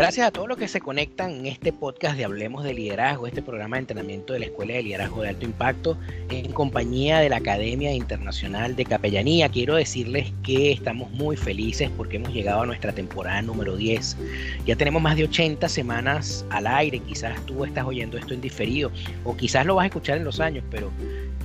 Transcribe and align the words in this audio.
Gracias 0.00 0.26
a 0.26 0.30
todos 0.30 0.48
los 0.48 0.56
que 0.56 0.66
se 0.66 0.80
conectan 0.80 1.30
en 1.30 1.46
este 1.46 1.74
podcast 1.74 2.16
de 2.16 2.24
Hablemos 2.24 2.64
de 2.64 2.72
Liderazgo, 2.72 3.26
este 3.26 3.42
programa 3.42 3.76
de 3.76 3.80
entrenamiento 3.80 4.32
de 4.32 4.38
la 4.38 4.46
Escuela 4.46 4.72
de 4.72 4.82
Liderazgo 4.82 5.20
de 5.20 5.28
Alto 5.28 5.44
Impacto, 5.44 5.98
en 6.30 6.50
compañía 6.52 7.18
de 7.18 7.28
la 7.28 7.36
Academia 7.36 7.92
Internacional 7.92 8.76
de 8.76 8.86
Capellanía. 8.86 9.50
Quiero 9.50 9.74
decirles 9.74 10.32
que 10.42 10.72
estamos 10.72 11.10
muy 11.10 11.36
felices 11.36 11.90
porque 11.98 12.16
hemos 12.16 12.32
llegado 12.32 12.62
a 12.62 12.66
nuestra 12.66 12.92
temporada 12.92 13.42
número 13.42 13.76
10. 13.76 14.16
Ya 14.64 14.74
tenemos 14.74 15.02
más 15.02 15.16
de 15.16 15.24
80 15.24 15.68
semanas 15.68 16.46
al 16.48 16.66
aire. 16.66 17.00
Quizás 17.00 17.38
tú 17.44 17.66
estás 17.66 17.84
oyendo 17.84 18.16
esto 18.16 18.32
en 18.32 18.40
diferido 18.40 18.90
o 19.24 19.36
quizás 19.36 19.66
lo 19.66 19.74
vas 19.74 19.82
a 19.84 19.86
escuchar 19.88 20.16
en 20.16 20.24
los 20.24 20.40
años, 20.40 20.64
pero 20.70 20.90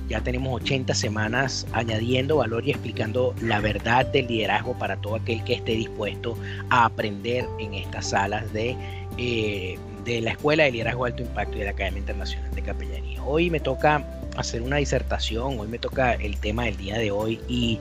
ya 0.08 0.20
tenemos 0.20 0.62
80 0.62 0.94
semanas 0.94 1.66
añadiendo 1.72 2.36
valor 2.36 2.66
y 2.66 2.70
explicando 2.70 3.34
la 3.40 3.60
verdad 3.60 4.06
del 4.06 4.26
liderazgo 4.26 4.78
para 4.78 4.96
todo 4.96 5.16
aquel 5.16 5.42
que 5.44 5.54
esté 5.54 5.72
dispuesto 5.72 6.36
a 6.70 6.84
aprender 6.84 7.46
en 7.58 7.74
estas 7.74 8.10
salas 8.10 8.52
de, 8.52 8.76
eh, 9.18 9.78
de 10.04 10.20
la 10.20 10.32
Escuela 10.32 10.64
de 10.64 10.72
Liderazgo 10.72 11.04
de 11.04 11.10
Alto 11.10 11.22
Impacto 11.22 11.56
y 11.56 11.58
de 11.60 11.64
la 11.64 11.70
Academia 11.72 12.00
Internacional 12.00 12.54
de 12.54 12.62
Capellanía. 12.62 13.22
Hoy 13.24 13.50
me 13.50 13.60
toca 13.60 14.04
hacer 14.36 14.62
una 14.62 14.76
disertación, 14.76 15.58
hoy 15.58 15.66
me 15.66 15.78
toca 15.78 16.14
el 16.14 16.36
tema 16.36 16.64
del 16.64 16.76
día 16.76 16.98
de 16.98 17.10
hoy 17.10 17.40
y 17.48 17.78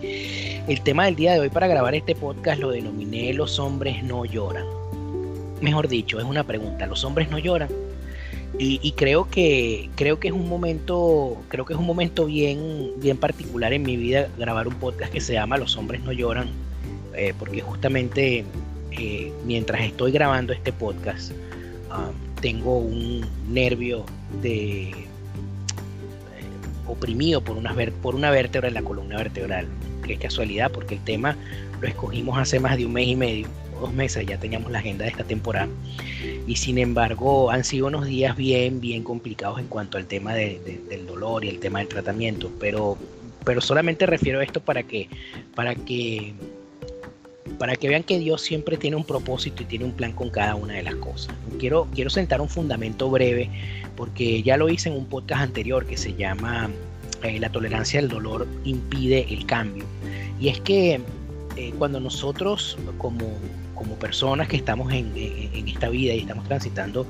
el 0.68 0.81
tema 0.81 1.06
del 1.06 1.16
día 1.16 1.34
de 1.34 1.42
hoy 1.42 1.50
para 1.50 1.68
grabar 1.68 1.94
este 1.94 2.16
podcast 2.16 2.59
lo 2.59 2.72
denominé 2.72 3.34
Los 3.34 3.59
hombres 3.59 4.03
no 4.03 4.26
lloran. 4.26 4.66
Mejor 5.62 5.88
dicho, 5.88 6.20
es 6.20 6.26
una 6.26 6.44
pregunta, 6.44 6.88
¿los 6.88 7.03
hombres 7.03 7.30
no 7.30 7.38
lloran? 7.38 7.70
Y, 8.58 8.94
creo 8.94 9.30
que 9.30 9.89
creo 9.95 10.17
que 10.20 10.30
es 10.30 10.34
un 10.34 10.48
momento 10.48 11.38
creo 11.50 11.66
que 11.66 11.73
es 11.73 11.80
un 11.80 11.86
momento 11.86 12.25
bien 12.25 12.92
bien 12.97 13.17
particular 13.17 13.73
en 13.73 13.84
mi 13.84 13.97
vida 13.97 14.30
grabar 14.38 14.67
un 14.67 14.75
podcast 14.75 15.12
que 15.12 15.20
se 15.20 15.34
llama 15.34 15.58
Los 15.58 15.75
hombres 15.75 16.02
no 16.03 16.14
lloran 16.14 16.47
eh, 17.14 17.34
porque 17.38 17.59
justamente 17.59 18.45
eh, 18.92 19.34
mientras 19.45 19.81
estoy 19.81 20.12
grabando 20.14 20.53
este 20.53 20.72
podcast 20.72 21.31
um, 21.92 22.14
tengo 22.42 22.78
un 22.78 23.25
nervio 23.50 24.06
de 24.42 24.90
eh, 24.90 24.94
oprimido 26.88 27.42
por 27.42 27.58
una 27.58 27.75
por 28.02 28.16
una 28.16 28.31
vértebra 28.31 28.67
en 28.67 28.73
la 28.73 28.84
columna 28.84 29.17
vertebral. 29.17 29.67
Que 30.06 30.17
casualidad 30.17 30.72
porque 30.72 30.95
el 30.95 31.02
tema 31.02 31.36
lo 31.81 31.88
escogimos 31.88 32.38
hace 32.38 32.59
más 32.59 32.78
de 32.78 32.85
un 32.85 32.94
mes 32.94 33.08
y 33.08 33.16
medio 33.16 33.47
dos 33.80 33.94
meses 33.94 34.25
ya 34.25 34.38
teníamos 34.38 34.72
la 34.72 34.80
agenda 34.80 35.06
de 35.06 35.12
esta 35.12 35.24
temporada 35.24 35.69
y 36.47 36.56
sin 36.56 36.78
embargo 36.78 37.52
han 37.52 37.63
sido 37.63 37.88
unos 37.88 38.06
días 38.06 38.36
bien, 38.36 38.80
bien 38.80 39.03
complicados 39.03 39.59
en 39.59 39.68
cuanto 39.68 39.97
al 39.97 40.06
tema 40.06 40.34
del 40.34 41.06
dolor 41.08 41.46
y 41.46 41.50
el 41.50 41.59
tema 41.59 41.80
del 41.80 41.88
tratamiento, 41.88 42.52
pero, 42.59 42.97
pero 43.44 43.62
solamente 43.62 44.06
refiero 44.06 44.40
a 44.40 44.44
esto 44.44 44.59
para 44.59 44.84
que, 44.84 45.09
para 45.56 45.75
que 45.75 46.34
para 47.58 47.75
que 47.75 47.88
vean 47.88 48.03
que 48.03 48.19
Dios 48.19 48.41
siempre 48.41 48.75
tiene 48.78 48.97
un 48.97 49.06
propósito 49.06 49.64
y 49.64 49.66
tiene 49.66 49.85
un 49.85 49.91
plan 49.91 50.12
con 50.12 50.30
cada 50.30 50.56
una 50.56 50.74
de 50.74 50.84
las 50.84 50.96
cosas. 50.96 51.34
Quiero, 51.59 51.88
quiero 51.94 52.09
sentar 52.09 52.41
un 52.41 52.50
fundamento 52.50 53.09
breve 53.09 53.50
porque 53.96 54.44
ya 54.44 54.58
lo 54.58 54.68
hice 54.68 54.90
en 54.90 54.96
un 54.96 55.06
podcast 55.06 55.44
anterior 55.44 55.85
que 55.85 55.96
se 55.96 56.14
llama 56.14 56.69
eh, 57.24 57.40
La 57.40 57.50
tolerancia 57.50 58.00
al 58.00 58.09
dolor 58.09 58.47
impide 58.66 59.25
el 59.30 59.46
cambio. 59.46 59.85
Y 60.40 60.50
es 60.50 60.59
que 60.62 61.00
eh, 61.56 61.74
cuando 61.78 62.00
nosotros 62.00 62.78
como, 62.97 63.25
como 63.85 64.00
personas 64.00 64.47
que 64.47 64.56
estamos 64.56 64.91
en, 64.91 65.13
esta 65.68 65.90
vida 65.90 66.13
y 66.13 66.19
estamos 66.19 66.47
transitando 66.47 67.06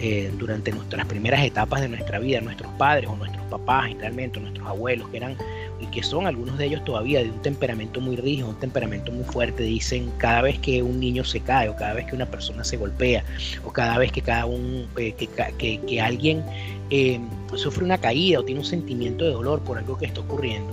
eh, 0.00 0.32
durante 0.36 0.72
nuestras 0.72 1.06
primeras 1.06 1.44
etapas 1.44 1.80
de 1.80 1.88
nuestra 1.88 2.18
vida, 2.18 2.40
nuestros 2.40 2.72
padres 2.72 3.08
o 3.08 3.14
nuestros 3.14 3.44
papás, 3.46 3.92
realmente, 3.98 4.40
nuestros 4.40 4.66
abuelos, 4.66 5.08
que 5.10 5.18
eran 5.18 5.36
y 5.80 5.86
que 5.86 6.02
son 6.02 6.26
algunos 6.26 6.58
de 6.58 6.66
ellos 6.66 6.84
todavía 6.84 7.22
de 7.22 7.30
un 7.30 7.40
temperamento 7.42 8.00
muy 8.00 8.16
rígido, 8.16 8.48
un 8.48 8.58
temperamento 8.58 9.12
muy 9.12 9.22
fuerte, 9.24 9.62
dicen 9.62 10.10
cada 10.18 10.42
vez 10.42 10.58
que 10.58 10.82
un 10.82 10.98
niño 10.98 11.22
se 11.22 11.40
cae 11.40 11.68
o 11.68 11.76
cada 11.76 11.94
vez 11.94 12.06
que 12.06 12.16
una 12.16 12.26
persona 12.26 12.64
se 12.64 12.76
golpea 12.76 13.22
o 13.64 13.72
cada 13.72 13.96
vez 13.98 14.10
que 14.10 14.22
cada 14.22 14.46
un 14.46 14.88
eh, 14.96 15.12
que, 15.12 15.78
que, 15.78 16.00
alguien 16.00 16.42
eh, 16.90 17.20
sufre 17.54 17.84
una 17.84 17.98
caída 17.98 18.40
o 18.40 18.44
tiene 18.44 18.60
un 18.60 18.66
sentimiento 18.66 19.24
de 19.24 19.30
dolor 19.30 19.60
por 19.60 19.78
algo 19.78 19.96
que 19.96 20.06
está 20.06 20.20
ocurriendo. 20.20 20.72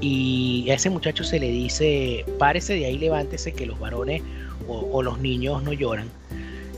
Y 0.00 0.68
a 0.70 0.74
ese 0.74 0.88
muchacho 0.88 1.24
se 1.24 1.38
le 1.38 1.48
dice 1.48 2.24
párese 2.38 2.74
de 2.74 2.86
ahí 2.86 2.98
levántese 2.98 3.52
que 3.52 3.66
los 3.66 3.78
varones 3.78 4.22
o, 4.68 5.02
los 5.02 5.18
niños 5.18 5.62
no 5.62 5.72
lloran, 5.72 6.08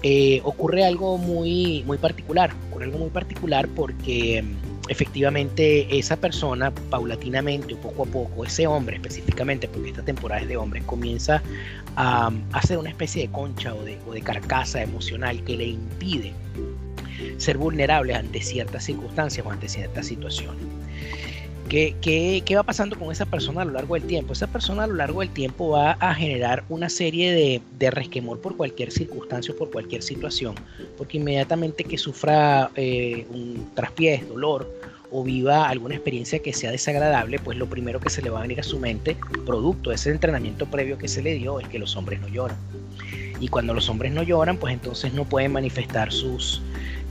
eh, 0.02 0.40
ocurre 0.44 0.84
algo 0.84 1.18
muy, 1.18 1.82
muy 1.86 1.98
particular. 1.98 2.52
Ocurre 2.70 2.84
algo 2.84 2.98
muy 2.98 3.10
particular 3.10 3.68
porque 3.68 4.42
mm, 4.42 4.90
efectivamente 4.90 5.98
esa 5.98 6.16
persona 6.16 6.70
paulatinamente 6.90 7.74
o 7.74 7.78
poco 7.78 8.04
a 8.04 8.06
poco, 8.06 8.44
ese 8.44 8.66
hombre 8.66 8.96
específicamente, 8.96 9.68
porque 9.68 9.90
esta 9.90 10.02
temporada 10.02 10.42
es 10.42 10.48
de 10.48 10.56
hombres, 10.56 10.84
comienza 10.84 11.42
a, 11.96 12.30
hacer 12.52 12.78
una 12.78 12.90
especie 12.90 13.22
de 13.22 13.32
concha 13.32 13.74
o 13.74 13.82
de, 13.82 13.98
o 14.06 14.12
de 14.12 14.22
carcasa 14.22 14.82
emocional 14.82 15.42
que 15.44 15.56
le 15.56 15.66
impide 15.66 16.32
ser 17.38 17.58
vulnerable 17.58 18.14
ante 18.14 18.40
ciertas 18.42 18.84
circunstancias 18.84 19.44
o 19.46 19.50
ante 19.50 19.68
ciertas 19.68 20.06
situaciones. 20.06 20.62
¿Qué, 21.68 22.44
va 22.54 22.62
pasando 22.62 22.96
con 22.96 23.10
esa 23.10 23.26
persona 23.26 23.62
a 23.62 23.64
lo 23.64 23.72
largo 23.72 23.94
del 23.94 24.04
tiempo? 24.04 24.32
Esa 24.32 24.46
persona 24.46 24.84
a 24.84 24.86
lo 24.86 24.94
largo 24.94 25.20
del 25.20 25.30
tiempo 25.30 25.70
va 25.70 25.92
a 25.92 26.14
generar 26.14 26.64
una 26.68 26.88
serie 26.88 27.60
de, 27.78 27.90
resquemor 27.90 28.40
por 28.40 28.56
cualquier 28.56 28.92
circunstancia 28.92 29.52
o 29.52 29.56
por 29.56 29.70
cualquier 29.70 30.02
situación, 30.02 30.54
porque 30.96 31.18
inmediatamente 31.18 31.82
que 31.82 31.98
sufra 31.98 32.70
eh, 32.76 33.26
un 33.30 33.68
traspiés, 33.74 34.28
dolor 34.28 34.72
o 35.10 35.24
viva 35.24 35.68
alguna 35.68 35.96
experiencia 35.96 36.38
que 36.38 36.52
sea 36.52 36.70
desagradable, 36.70 37.38
pues 37.40 37.58
lo 37.58 37.66
primero 37.66 37.98
que 38.00 38.10
se 38.10 38.22
le 38.22 38.30
va 38.30 38.40
a 38.40 38.42
venir 38.42 38.60
a 38.60 38.64
su 38.64 38.78
mente, 38.78 39.16
producto 39.44 39.90
de 39.90 39.96
ese 39.96 40.10
entrenamiento 40.10 40.66
previo 40.66 40.98
que 40.98 41.08
se 41.08 41.22
le 41.22 41.34
dio, 41.34 41.58
es 41.58 41.68
que 41.68 41.78
los 41.78 41.96
hombres 41.96 42.20
no 42.20 42.28
lloran. 42.28 42.56
Y 43.40 43.48
cuando 43.48 43.74
los 43.74 43.88
hombres 43.88 44.12
no 44.12 44.22
lloran, 44.22 44.56
pues 44.56 44.72
entonces 44.72 45.12
no 45.12 45.24
pueden 45.24 45.52
manifestar 45.52 46.12
sus, 46.12 46.62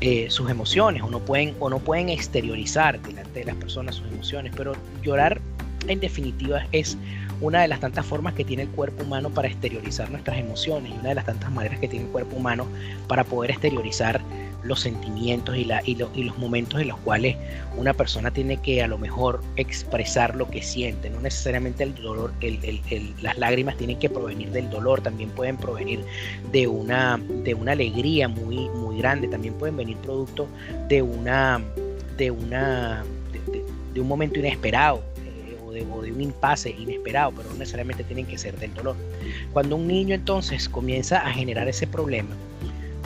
eh, 0.02 0.28
sus 0.30 0.50
emociones 0.50 1.02
o 1.04 1.10
no, 1.10 1.20
pueden, 1.20 1.56
o 1.60 1.70
no 1.70 1.80
pueden 1.80 2.10
exteriorizar 2.10 3.02
delante 3.02 3.40
de 3.40 3.46
las 3.46 3.56
personas 3.56 3.96
sus 3.96 4.08
emociones, 4.08 4.54
pero 4.56 4.74
llorar 5.02 5.42
en 5.88 6.00
definitiva 6.00 6.66
es 6.72 6.98
una 7.42 7.62
de 7.62 7.68
las 7.68 7.80
tantas 7.80 8.06
formas 8.06 8.34
que 8.34 8.44
tiene 8.44 8.64
el 8.64 8.70
cuerpo 8.70 9.04
humano 9.04 9.30
para 9.30 9.48
exteriorizar 9.48 10.10
nuestras 10.10 10.38
emociones 10.38 10.92
y 10.92 11.00
una 11.00 11.10
de 11.10 11.16
las 11.16 11.26
tantas 11.26 11.52
maneras 11.52 11.80
que 11.80 11.88
tiene 11.88 12.06
el 12.06 12.12
cuerpo 12.12 12.36
humano 12.38 12.68
para 13.08 13.24
poder 13.24 13.52
exteriorizar 13.52 14.22
los 14.66 14.80
sentimientos 14.80 15.56
y, 15.56 15.66
los 15.66 16.38
momentos 16.38 16.81
en 16.81 16.88
los 16.88 16.98
cuales 17.00 17.38
una 17.78 17.94
persona 17.94 18.32
tiene 18.32 18.58
que 18.58 18.82
a 18.82 18.88
lo 18.88 18.97
mejor 18.97 19.41
expresar 19.56 20.35
lo 20.35 20.50
que 20.50 20.62
siente. 20.62 21.09
No 21.09 21.22
necesariamente 21.22 21.84
el 21.84 21.94
dolor, 21.96 22.34
las 23.22 23.38
lágrimas 23.38 23.78
tienen 23.78 24.00
que 24.00 24.09
provenir 24.09 24.52
del 24.52 24.70
dolor, 24.70 25.02
también 25.02 25.29
pueden 25.29 25.58
provenir 25.58 26.03
de 26.52 26.67
una, 26.67 27.17
de 27.17 27.53
una 27.53 27.73
alegría 27.73 28.28
muy, 28.28 28.70
muy 28.70 28.97
grande, 28.97 29.28
también 29.28 29.53
pueden 29.53 29.78
venir 29.78 29.97
producto 29.97 30.47
de 30.90 31.02
una, 31.02 31.62
de 32.17 32.32
una, 32.32 33.03
de, 33.94 34.02
un 34.02 34.08
momento 34.08 34.40
inesperado. 34.40 35.03
Eh, 35.23 35.58
de, 35.73 35.85
o 35.91 36.02
de 36.02 36.12
un 36.12 36.22
impasse 36.22 36.70
inesperado, 36.72 37.34
pero 37.35 37.50
no 37.50 37.56
necesariamente 37.56 38.03
tienen 38.03 38.26
que 38.26 38.38
ser 38.38 38.58
del 38.58 38.73
dolor. 38.73 38.96
Cuando 39.53 39.76
un 39.76 39.88
niño 39.88 40.16
entonces 40.16 40.70
comienza 40.70 41.20
a 41.20 41.32
generar 41.32 41.67
ese 41.67 41.85
problema, 41.85 42.35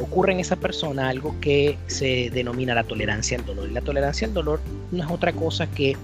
ocurre 0.01 0.33
en 0.33 0.39
esa 0.39 0.55
persona 0.55 1.09
algo 1.09 1.35
que 1.41 1.77
se 1.87 2.29
denomina 2.29 2.73
la 2.73 2.83
tolerancia 2.83 3.37
al 3.37 3.45
dolor. 3.45 3.69
Y 3.69 3.73
la 3.73 3.81
tolerancia 3.81 4.27
al 4.27 4.33
dolor 4.33 4.59
no 4.91 5.03
es 5.03 5.09
otra 5.09 5.33
cosa 5.33 5.67
que 5.67 5.95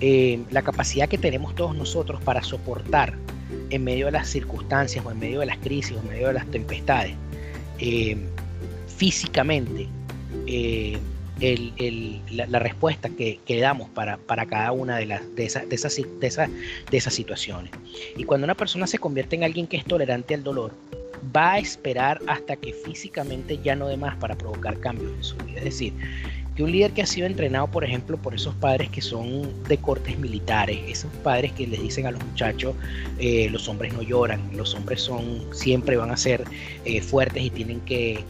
eh, 0.00 0.40
la 0.50 0.62
capacidad 0.62 1.08
que 1.08 1.18
tenemos 1.18 1.54
todos 1.54 1.74
nosotros 1.74 2.22
para 2.22 2.42
soportar 2.42 3.14
en 3.70 3.84
medio 3.84 4.06
de 4.06 4.12
las 4.12 4.28
circunstancias 4.28 5.04
o 5.04 5.10
en 5.10 5.18
medio 5.18 5.40
de 5.40 5.46
las 5.46 5.58
crisis 5.58 5.96
o 5.96 6.00
en 6.00 6.08
medio 6.08 6.28
de 6.28 6.34
las 6.34 6.46
tempestades, 6.46 7.14
eh, 7.78 8.16
físicamente, 8.96 9.88
eh, 10.46 10.98
la, 12.30 12.58
respuesta 12.58 13.08
que, 13.10 13.60
damos 13.60 13.88
para, 13.90 14.16
para, 14.18 14.46
cada 14.46 14.72
una 14.72 14.96
de, 14.96 15.06
las, 15.06 15.34
de, 15.36 15.44
esas, 15.46 15.68
de, 15.68 15.74
esas, 15.76 15.96
de, 15.96 16.50
de 16.90 16.96
esas 16.96 17.14
situaciones. 17.14 17.70
Y 18.16 18.24
cuando 18.24 18.44
una 18.44 18.56
persona 18.56 18.86
se 18.86 18.98
convierte 18.98 19.36
en 19.36 19.44
alguien 19.44 19.66
que 19.66 19.76
es 19.76 19.84
tolerante 19.84 20.34
al 20.34 20.42
dolor, 20.42 20.72
va 21.36 21.52
a 21.52 21.58
esperar 21.58 22.20
hasta 22.26 22.56
que 22.56 22.72
físicamente 22.72 23.58
ya 23.62 23.74
no 23.76 23.88
dé 23.88 23.96
más 23.96 24.16
para 24.16 24.36
provocar 24.36 24.78
cambios 24.80 25.12
en 25.12 25.24
su 25.24 25.36
vida. 25.38 25.58
Es 25.58 25.64
decir, 25.64 25.92
que 26.58 26.64
un 26.64 26.72
líder 26.72 26.90
que 26.90 27.02
ha 27.02 27.06
sido 27.06 27.28
entrenado, 27.28 27.68
por 27.68 27.84
ejemplo, 27.84 28.16
por 28.16 28.34
esos 28.34 28.52
padres 28.56 28.90
que 28.90 29.00
son 29.00 29.48
de 29.68 29.78
cortes 29.78 30.18
militares, 30.18 30.80
esos 30.88 31.12
padres 31.22 31.52
que 31.52 31.68
les 31.68 31.80
dicen 31.80 32.06
a 32.06 32.10
los 32.10 32.24
muchachos, 32.24 32.74
eh, 33.20 33.48
los 33.48 33.68
hombres 33.68 33.92
no 33.92 34.02
lloran, 34.02 34.40
los 34.56 34.74
hombres 34.74 35.00
son 35.02 35.46
siempre 35.52 35.96
van 35.96 36.10
a 36.10 36.16
ser 36.16 36.42
eh, 36.84 37.00
fuertes 37.00 37.44
y 37.44 37.50
tienen 37.50 37.80
que, 37.82 38.24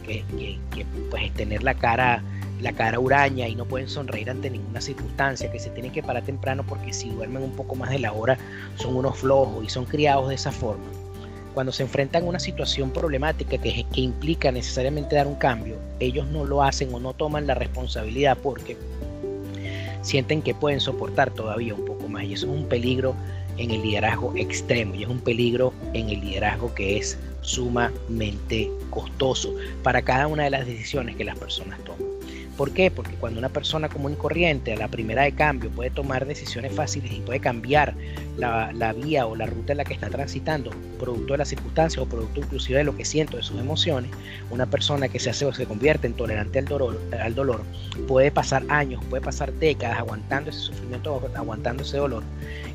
pues, 1.09 1.33
tener 1.33 1.63
la 1.63 1.73
cara 1.73 2.23
la 2.61 2.73
cara 2.73 2.99
huraña 2.99 3.47
y 3.47 3.55
no 3.55 3.63
pueden 3.63 3.87
sonreír 3.87 4.29
ante 4.29 4.49
ninguna 4.49 4.81
circunstancia, 4.81 5.49
que 5.49 5.59
se 5.59 5.69
tienen 5.69 5.93
que 5.93 6.03
parar 6.03 6.23
temprano 6.23 6.63
porque 6.67 6.91
si 6.91 7.09
duermen 7.09 7.41
un 7.41 7.55
poco 7.55 7.75
más 7.75 7.89
de 7.89 7.99
la 7.99 8.11
hora 8.11 8.37
son 8.75 8.97
unos 8.97 9.17
flojos 9.17 9.63
y 9.63 9.69
son 9.69 9.85
criados 9.85 10.27
de 10.27 10.35
esa 10.35 10.51
forma 10.51 10.83
cuando 11.53 11.71
se 11.71 11.83
enfrentan 11.83 12.23
a 12.23 12.27
una 12.27 12.39
situación 12.39 12.91
problemática 12.91 13.57
que, 13.57 13.85
implica 13.95 14.51
necesariamente 14.51 15.15
dar 15.15 15.27
un 15.27 15.35
cambio, 15.35 15.77
ellos 15.99 16.27
no 16.27 16.45
lo 16.45 16.63
hacen 16.63 16.93
o 16.93 16.99
no 16.99 17.13
toman 17.13 17.47
la 17.47 17.55
responsabilidad 17.55 18.37
porque 18.37 18.77
sienten 20.01 20.41
que 20.41 20.53
pueden 20.53 20.79
soportar 20.79 21.31
todavía 21.31 21.73
un 21.75 21.85
poco 21.85 22.07
más. 22.07 22.23
Y 22.23 22.33
eso 22.33 22.45
es 22.45 22.59
un 22.59 22.67
peligro 22.67 23.15
en 23.57 23.71
el 23.71 23.81
liderazgo 23.81 24.33
extremo 24.35 24.95
y 24.95 25.03
es 25.03 25.09
un 25.09 25.19
peligro 25.19 25.73
en 25.93 26.09
el 26.09 26.21
liderazgo 26.21 26.73
que 26.73 26.97
es 26.97 27.17
sumamente 27.41 28.71
costoso 28.89 29.53
para 29.83 30.01
cada 30.01 30.27
una 30.27 30.43
de 30.43 30.49
las 30.49 30.65
decisiones 30.65 31.15
que 31.15 31.25
las 31.25 31.37
personas 31.37 31.79
toman. 31.83 32.08
¿Por 32.59 32.73
qué? 32.73 32.91
Porque 32.91 33.15
cuando 33.15 33.39
una 33.39 33.47
persona 33.47 33.87
común 33.87 34.11
y 34.11 34.15
corriente 34.17 34.73
a 34.73 34.75
la 34.75 34.89
primera 34.89 35.23
de 35.23 35.31
cambio 35.31 35.69
puede 35.69 35.91
tomar 35.91 36.25
decisiones 36.25 36.73
fáciles 36.73 37.09
y 37.13 37.21
puede 37.21 37.39
cambiar 37.39 37.95
la, 38.35 38.93
vía 38.93 39.25
o 39.27 39.35
la 39.37 39.45
ruta 39.45 39.71
en 39.71 39.77
la 39.77 39.85
que 39.85 39.93
está 39.93 40.09
transitando, 40.09 40.71
producto 40.99 41.35
de 41.35 41.37
las 41.37 41.47
circunstancias 41.47 42.03
o 42.03 42.05
producto 42.05 42.41
inclusive 42.41 42.79
de 42.79 42.83
lo 42.83 42.97
que 42.97 43.05
siento, 43.05 43.37
de 43.37 43.43
sus 43.43 43.57
emociones, 43.57 44.11
una 44.49 44.65
persona 44.65 45.07
que 45.07 45.19
se 45.19 45.29
hace 45.29 45.45
o 45.45 45.53
se 45.53 45.65
convierte 45.65 46.07
en 46.07 46.15
tolerante 46.15 46.59
al 46.59 46.65
dolor, 46.65 46.99
al 47.17 47.33
dolor 47.33 47.63
puede 48.09 48.29
pasar 48.29 48.63
años, 48.67 49.01
puede 49.05 49.21
pasar 49.23 49.53
décadas 49.53 49.97
aguantando 49.97 50.49
ese 50.49 50.59
sufrimiento, 50.59 51.21
aguantando 51.35 51.83
ese 51.83 51.95
dolor 51.95 52.23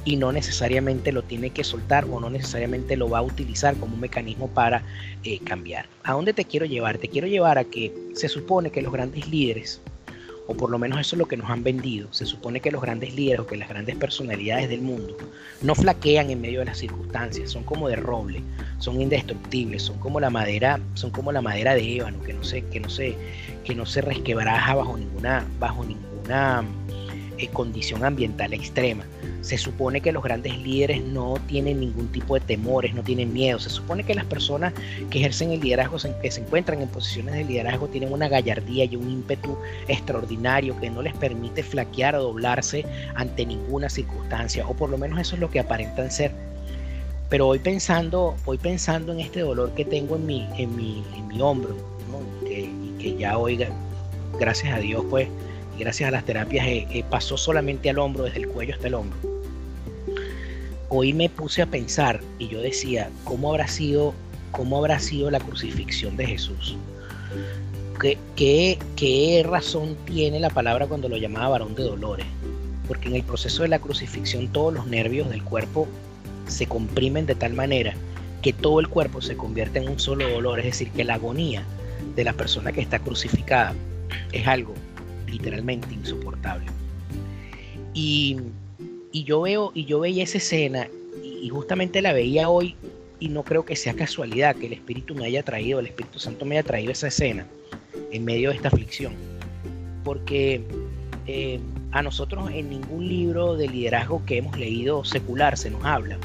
y 0.05 0.17
no 0.17 0.33
necesariamente 0.33 1.13
lo 1.13 1.23
tiene 1.23 1.51
que 1.51 1.65
soltar 1.65 2.05
o 2.11 2.21
no 2.21 2.31
necesariamente 2.31 2.97
lo 2.97 3.09
va 3.09 3.19
a 3.19 3.23
utilizar 3.23 3.75
como 3.77 3.95
un 3.95 4.01
mecanismo 4.01 4.49
para 4.49 4.83
eh, 5.25 5.39
cambiar. 5.45 5.87
¿A 6.03 6.13
dónde 6.13 6.35
te 6.35 6.45
quiero 6.45 6.67
llevar? 6.67 6.99
Te 6.99 7.09
quiero 7.09 7.27
llevar 7.27 7.59
a 7.59 7.65
que 7.65 7.93
se 8.15 8.29
supone 8.29 8.71
que 8.71 8.83
los 8.83 8.93
grandes 8.93 9.27
líderes, 9.29 9.74
o 10.47 10.55
por 10.55 10.71
lo 10.71 10.79
menos 10.79 11.01
eso 11.01 11.17
es 11.17 11.19
lo 11.19 11.27
que 11.27 11.37
nos 11.37 11.51
han 11.51 11.65
vendido, 11.65 12.13
se 12.13 12.27
supone 12.27 12.61
que 12.61 12.71
los 12.71 12.83
grandes 12.83 13.15
líderes 13.15 13.41
o 13.41 13.47
que 13.47 13.57
las 13.57 13.69
grandes 13.69 13.97
personalidades 13.97 14.69
del 14.69 14.83
mundo 14.83 15.17
no 15.63 15.75
flaquean 15.75 16.31
en 16.31 16.41
medio 16.41 16.61
de 16.61 16.67
las 16.67 16.79
circunstancias, 16.79 17.51
son 17.51 17.65
como 17.65 17.89
de 17.89 17.97
roble, 17.97 18.43
son 18.79 19.01
indestructibles, 19.01 19.83
son 19.83 19.99
como 19.99 20.21
la 20.21 20.31
madera, 20.31 20.81
son 20.95 21.11
como 21.11 21.33
la 21.33 21.41
madera 21.41 21.75
de 21.75 21.97
ébano 21.97 22.23
que 22.23 22.35
no 22.35 22.45
se, 22.45 22.63
que 22.67 22.81
no 22.81 22.89
se, 22.89 23.17
que 23.65 23.75
no 23.75 23.87
se 23.87 24.03
resquebraja 24.03 24.75
bajo 24.75 24.97
ninguna, 24.97 25.47
bajo 25.59 25.85
ninguna 25.85 26.65
eh, 27.39 27.49
condición 27.49 28.05
ambiental 28.05 28.53
extrema. 28.53 29.05
Se 29.41 29.59
supone 29.59 30.01
que 30.01 30.13
los 30.13 30.23
grandes 30.23 30.57
líderes 30.59 31.03
no 31.03 31.35
tienen 31.47 31.81
ningún 31.81 32.09
tipo 32.09 32.35
de 32.35 32.41
temores, 32.41 32.95
no 32.95 33.03
tienen 33.03 33.33
miedo. 33.33 33.59
Se 33.59 33.69
supone 33.69 34.05
que 34.05 34.15
las 34.15 34.25
personas 34.25 34.73
que 35.11 35.19
ejercen 35.19 35.53
el 35.53 35.61
liderazgo, 35.61 35.99
que 36.23 36.31
se 36.31 36.41
encuentran 36.41 36.81
en 36.81 36.89
posiciones 36.89 37.35
de 37.35 37.45
liderazgo, 37.45 37.89
tienen 37.89 38.13
una 38.13 38.29
gallardía 38.29 38.85
y 38.85 38.97
un 38.97 39.11
ímpetu 39.11 39.59
extraordinario 39.89 40.79
que 40.81 40.91
no 40.91 41.03
les 41.03 41.15
permite 41.15 41.63
flaquear 41.63 42.17
o 42.17 42.23
doblarse 42.23 42.87
ante 43.17 43.45
ninguna 43.45 43.89
circunstancia, 43.89 44.67
o 44.67 44.75
por 44.75 44.89
lo 44.89 44.97
menos 44.97 45.21
eso 45.21 45.35
es 45.35 45.41
lo 45.41 45.51
que 45.51 45.61
aparentan 45.61 46.11
ser. 46.11 46.33
Pero 47.29 47.49
hoy 47.49 47.59
pensando, 47.59 48.37
hoy 48.45 48.59
pensando 48.59 49.13
en 49.13 49.21
este 49.21 49.41
dolor 49.41 49.73
que 49.75 49.85
tengo 49.85 50.17
en 50.17 50.27
mi, 50.27 50.49
en 50.57 50.77
mi, 50.77 51.03
en 51.17 51.29
mi 51.29 51.41
hombro, 51.41 51.77
que, 52.47 52.71
que 52.99 53.17
ya 53.17 53.37
hoy, 53.39 53.59
gracias 54.39 54.73
a 54.73 54.79
Dios, 54.79 55.05
pues, 55.11 55.29
gracias 55.79 56.09
a 56.09 56.11
las 56.11 56.25
terapias 56.25 56.67
eh, 56.67 56.87
eh, 56.91 57.05
pasó 57.09 57.37
solamente 57.37 57.91
al 57.91 57.99
hombro, 57.99 58.25
desde 58.25 58.41
el 58.41 58.49
cuello 58.49 58.75
hasta 58.75 58.89
el 58.89 58.95
hombro 58.95 59.35
hoy 60.97 61.13
me 61.13 61.29
puse 61.29 61.61
a 61.61 61.67
pensar 61.67 62.21
y 62.39 62.49
yo 62.49 62.61
decía, 62.61 63.11
¿cómo 63.25 63.51
habrá 63.51 63.67
sido, 63.67 64.15
cómo 64.53 64.79
habrá 64.79 65.01
sido 65.01 65.29
la 65.31 65.41
crucifixión 65.41 66.17
de 66.17 66.27
Jesús? 66.27 66.77
¿Qué, 68.01 68.17
qué, 68.37 68.79
qué 68.95 69.45
razón 69.45 69.97
tiene 70.05 70.39
la 70.39 70.51
palabra 70.51 70.87
cuando 70.87 71.09
lo 71.09 71.17
llamaba 71.17 71.49
varón 71.49 71.75
de 71.75 71.83
dolores? 71.83 72.27
Porque 72.87 73.09
en 73.09 73.17
el 73.17 73.25
proceso 73.25 73.63
de 73.63 73.69
la 73.69 73.81
crucifixión 73.81 74.49
todos 74.49 74.73
los 74.73 74.87
nervios 74.87 75.29
del 75.31 75.43
cuerpo 75.43 75.89
se 76.47 76.67
comprimen 76.67 77.27
de 77.27 77.35
tal 77.35 77.55
manera 77.55 77.95
que 78.41 78.53
todo 78.53 78.79
el 78.79 78.89
cuerpo 78.89 79.21
se 79.21 79.37
convierte 79.37 79.81
en 79.81 79.89
un 79.89 79.99
solo 79.99 80.29
dolor, 80.29 80.61
es 80.61 80.67
decir, 80.67 80.91
que 80.91 81.03
la 81.03 81.15
agonía 81.15 81.65
de 82.15 82.25
la 82.25 82.35
persona 82.35 82.71
que 82.71 82.83
está 82.83 83.01
crucificada 83.01 83.75
es 84.33 84.47
algo 84.47 84.75
literalmente 85.27 85.93
insoportable. 85.93 86.67
Y 87.93 88.39
y 89.15 89.23
yo 89.23 89.43
veo 89.43 89.71
y 89.73 89.85
yo 89.85 90.01
veía 90.01 90.25
esa 90.25 90.39
escena 90.39 90.89
y, 91.23 91.49
justamente 91.49 92.03
la 92.03 92.13
veía 92.13 92.49
hoy 92.49 92.75
y 93.21 93.29
no 93.29 93.45
creo 93.45 93.65
que 93.65 93.77
sea 93.77 93.95
casualidad 93.95 94.57
que 94.57 94.67
el 94.67 94.73
Espíritu 94.73 95.15
me 95.15 95.25
haya 95.25 95.45
traído, 95.45 95.79
el 95.79 95.87
Espíritu 95.87 96.19
Santo 96.19 96.45
me 96.45 96.59
haya 96.59 96.67
traído 96.67 96.91
esa 96.91 97.07
escena 97.07 97.47
en 98.11 98.25
medio 98.25 98.51
de 98.51 98.57
esta 98.57 98.69
aflicción. 98.69 99.13
Porque 100.03 100.65
eh, 101.29 101.61
a 101.93 102.03
nosotros 102.03 102.51
en 102.51 102.71
ningún 102.71 103.07
libro 103.07 103.57
de 103.57 103.69
liderazgo 103.69 104.21
que 104.27 104.39
hemos 104.39 104.59
leído 104.59 105.05
secular 105.05 105.57
se 105.57 105.71
nos 105.71 105.85
habla 105.85 106.19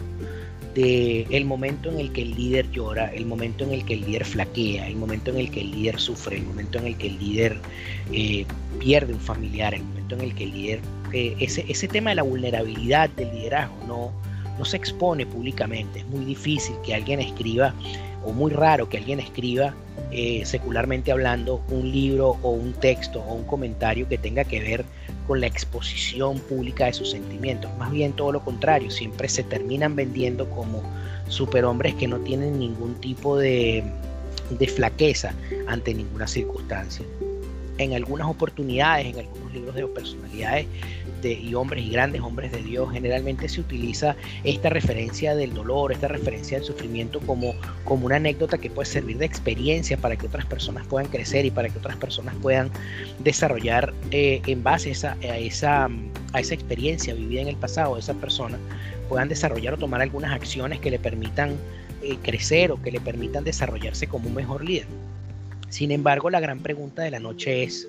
de 0.76 1.28
el 1.30 1.46
momento 1.46 1.90
en 1.90 2.00
el 2.00 2.12
que 2.12 2.22
el 2.22 2.36
líder 2.36 2.70
llora, 2.72 3.14
el 3.14 3.26
momento 3.26 3.64
en 3.64 3.74
el 3.74 3.86
que 3.86 3.94
el 3.96 4.02
líder 4.02 4.26
flaquea, 4.26 4.88
el 4.88 4.96
momento 4.96 5.32
en 5.32 5.38
el 5.38 5.52
que 5.52 5.62
el 5.62 5.72
líder 5.72 6.00
sufre, 6.00 6.38
el 6.38 6.44
momento 6.44 6.78
en 6.80 6.88
el 6.88 6.98
que 6.98 7.08
el 7.08 7.20
líder 7.20 7.58
eh, 8.12 8.46
pierde 8.80 9.14
un 9.14 9.20
familiar, 9.20 9.74
el 9.74 9.84
momento 9.84 10.16
en 10.16 10.22
el 10.22 10.36
que 10.36 10.44
el 10.44 10.52
líder 10.52 10.80
ese, 11.12 11.66
ese 11.68 11.88
tema 11.88 12.12
de 12.12 12.18
la 12.18 12.24
vulnerabilidad 12.24 13.10
del 13.10 13.32
liderazgo 13.32 13.76
no, 13.88 14.12
no 14.58 14.66
se 14.66 14.78
expone 14.78 15.26
públicamente. 15.26 16.00
Es 16.00 16.08
muy 16.08 16.26
difícil 16.26 16.76
que 16.86 16.94
alguien 16.94 17.20
escriba, 17.20 17.74
o 18.24 18.34
muy 18.34 18.52
raro 18.52 18.90
que 18.90 18.98
alguien 18.98 19.20
escriba, 19.20 19.74
eh, 20.12 20.42
secularmente 20.46 21.12
hablando, 21.12 21.62
un 21.70 21.92
libro 21.92 22.38
o 22.42 22.52
un 22.52 22.74
texto 22.74 23.22
o 23.22 23.34
un 23.34 23.46
comentario 23.46 24.08
que 24.08 24.18
tenga 24.18 24.44
que 24.44 24.60
ver 24.60 24.86
con 25.30 25.42
la 25.42 25.46
exposición 25.46 26.40
pública 26.40 26.88
de 26.88 26.94
sus 26.94 27.12
sentimientos. 27.12 27.70
Más 27.78 27.92
bien 27.92 28.14
todo 28.14 28.32
lo 28.32 28.44
contrario, 28.44 28.90
siempre 28.90 29.30
se 29.30 29.44
terminan 29.44 29.96
vendiendo 29.96 30.50
como 30.50 30.82
superhombres 31.28 31.94
que 31.94 32.08
no 32.08 32.18
tienen 32.22 32.58
ningún 32.58 32.96
tipo 32.96 33.38
de, 33.38 33.84
de 34.50 34.68
flaqueza 34.68 35.36
ante 35.68 35.94
ninguna 35.94 36.26
circunstancia. 36.26 37.06
En 37.80 37.94
algunas 37.94 38.28
oportunidades, 38.28 39.08
en 39.08 39.20
algunos 39.20 39.54
libros 39.54 39.74
de 39.74 39.88
personalidades, 39.88 40.68
y 41.24 41.54
hombres 41.54 41.86
y 41.86 41.90
grandes 41.90 42.22
hombres 42.22 42.52
de 42.52 42.64
Dios, 42.64 42.92
generalmente 42.92 43.50
se 43.50 43.62
utiliza 43.62 44.16
esta 44.44 44.70
referencia 44.70 45.36
del 45.36 45.54
dolor, 45.54 45.92
esta 45.92 46.08
referencia 46.08 46.58
del 46.58 46.66
sufrimiento 46.66 47.20
como, 47.22 47.54
como 47.84 48.06
una 48.06 48.18
anécdota 48.18 48.58
que 48.58 48.70
puede 48.70 48.86
servir 48.88 49.18
de 49.18 49.26
experiencia 49.26 49.98
para 49.98 50.16
que 50.16 50.28
otras 50.28 50.46
personas 50.46 50.88
puedan 50.88 51.10
crecer 51.10 51.46
y 51.46 51.52
para 51.52 51.70
que 51.70 51.78
otras 51.78 51.98
personas 51.98 52.36
puedan 52.42 52.70
desarrollar 53.20 53.94
eh, 54.12 54.42
en 54.46 54.64
base 54.64 54.90
a 54.90 54.92
esa, 54.92 55.90
a, 56.34 56.40
esa, 56.40 56.54
experiencia 56.54 57.14
vivida 57.14 57.42
en 57.42 57.48
el 57.50 57.58
pasado 57.58 57.96
de 57.96 58.02
esa 58.02 58.14
persona, 58.14 58.58
puedan 59.10 59.30
desarrollar 59.30 59.74
o 59.74 59.78
tomar 59.78 60.02
algunas 60.02 60.32
acciones 60.32 60.80
que 60.80 60.92
le 60.92 61.00
permitan 61.00 61.56
eh, 62.02 62.18
crecer 62.22 62.72
o 62.72 62.82
que 62.82 62.92
le 62.92 63.00
permitan 63.00 63.44
desarrollarse 63.44 64.08
como 64.08 64.30
un 64.30 64.36
mejor 64.36 64.64
líder. 64.64 64.86
Sin 65.70 65.92
embargo, 65.92 66.30
la 66.30 66.40
gran 66.40 66.60
pregunta 66.60 67.04
de 67.04 67.12
la 67.12 67.20
noche 67.20 67.64
es, 67.64 67.88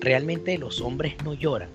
¿realmente 0.00 0.58
los 0.58 0.80
hombres 0.80 1.14
no 1.24 1.32
lloran? 1.34 1.68